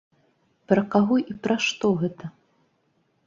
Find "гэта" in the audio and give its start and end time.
2.01-2.31